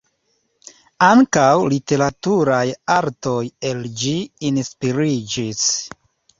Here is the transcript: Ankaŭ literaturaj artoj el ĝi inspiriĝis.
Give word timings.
Ankaŭ 1.07 1.49
literaturaj 1.73 2.63
artoj 2.97 3.37
el 3.73 3.87
ĝi 4.03 4.17
inspiriĝis. 4.53 5.65